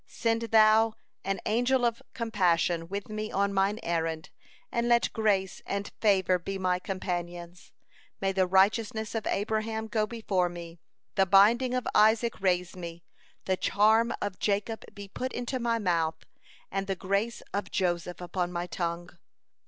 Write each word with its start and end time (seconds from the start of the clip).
Send 0.07 0.41
Thou 0.41 0.95
an 1.23 1.39
angel 1.45 1.85
of 1.85 2.01
compassion 2.15 2.87
with 2.87 3.07
me 3.07 3.31
on 3.31 3.53
mine 3.53 3.77
errand, 3.83 4.31
and 4.71 4.87
let 4.89 5.13
grace 5.13 5.61
and 5.63 5.91
favor 6.01 6.39
be 6.39 6.57
my 6.57 6.79
companions. 6.79 7.71
May 8.19 8.31
the 8.31 8.47
righteousness 8.47 9.13
of 9.13 9.27
Abraham 9.27 9.85
go 9.87 10.07
before 10.07 10.49
me, 10.49 10.79
the 11.13 11.27
binding 11.27 11.75
of 11.75 11.87
Isaac 11.93 12.41
raise 12.41 12.75
me, 12.75 13.03
the 13.45 13.57
charm 13.57 14.11
of 14.23 14.39
Jacob 14.39 14.85
be 14.95 15.07
put 15.07 15.33
into 15.33 15.59
my 15.59 15.77
mouth, 15.77 16.17
and 16.71 16.87
the 16.87 16.95
grace 16.95 17.43
of 17.53 17.69
Joseph 17.69 18.21
upon 18.21 18.51
my 18.51 18.65
tongue. 18.65 19.11